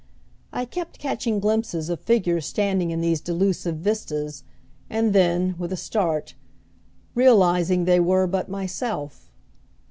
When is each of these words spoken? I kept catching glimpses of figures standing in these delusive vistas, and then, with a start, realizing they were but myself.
I 0.51 0.65
kept 0.65 0.97
catching 0.97 1.39
glimpses 1.39 1.87
of 1.87 1.99
figures 1.99 2.47
standing 2.47 2.89
in 2.89 3.01
these 3.01 3.21
delusive 3.21 3.75
vistas, 3.77 4.43
and 4.89 5.13
then, 5.13 5.53
with 5.59 5.71
a 5.71 5.77
start, 5.77 6.33
realizing 7.13 7.85
they 7.85 7.99
were 7.99 8.25
but 8.25 8.49
myself. 8.49 9.29